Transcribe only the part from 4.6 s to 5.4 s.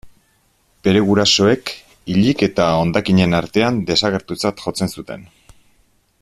jotzen zuten.